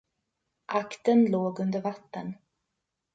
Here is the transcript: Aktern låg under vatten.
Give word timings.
Aktern 0.67 1.25
låg 1.25 1.59
under 1.59 1.81
vatten. 1.81 2.33